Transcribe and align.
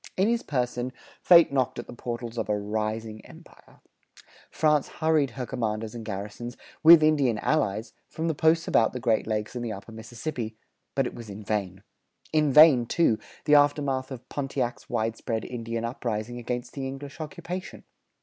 In 0.17 0.27
his 0.27 0.41
person 0.41 0.91
fate 1.21 1.53
knocked 1.53 1.77
at 1.77 1.85
the 1.85 1.93
portals 1.93 2.39
of 2.39 2.49
a 2.49 2.57
"rising 2.57 3.23
empire." 3.23 3.81
France 4.49 4.87
hurried 4.87 5.29
her 5.37 5.45
commanders 5.45 5.93
and 5.93 6.03
garrisons, 6.03 6.57
with 6.81 7.03
Indian 7.03 7.37
allies, 7.37 7.93
from 8.09 8.27
the 8.27 8.33
posts 8.33 8.67
about 8.67 8.93
the 8.93 8.99
Great 8.99 9.27
Lakes 9.27 9.55
and 9.55 9.63
the 9.63 9.71
upper 9.73 9.91
Mississippi; 9.91 10.57
but 10.95 11.05
it 11.05 11.13
was 11.13 11.29
in 11.29 11.43
vain. 11.43 11.83
In 12.33 12.51
vain, 12.51 12.87
too, 12.87 13.19
the 13.45 13.53
aftermath 13.53 14.09
of 14.09 14.27
Pontiac's 14.27 14.89
widespread 14.89 15.45
Indian 15.45 15.85
uprising 15.85 16.39
against 16.39 16.73
the 16.73 16.87
English 16.87 17.21
occupation. 17.21 17.83